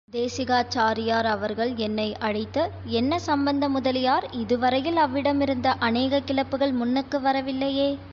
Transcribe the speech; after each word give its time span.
தேசிகாச்சாரியார் 0.09 1.27
அவர்கள் 1.27 1.75
என்னை 1.77 2.07
அழைத்து, 2.19 2.63
என்ன 2.93 3.19
சம்பந்த 3.19 3.69
முதலியார், 3.69 4.25
இது 4.33 4.57
வரையில் 4.59 4.97
அவ்விடமிருந்த 4.97 5.75
அநேக 5.79 6.21
கிளப்புகள் 6.21 6.73
முன்னுக்கு 6.73 7.19
வரவில்லையே! 7.21 7.89